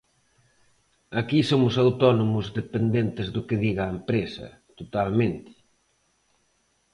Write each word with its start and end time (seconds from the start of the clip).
Aquí 1.19 1.39
somos 1.51 1.75
autónomos 1.83 2.45
dependentes 2.59 3.27
do 3.35 3.41
que 3.47 3.61
diga 3.65 3.83
a 3.85 3.93
empresa, 3.97 4.47
totalmente. 4.79 5.51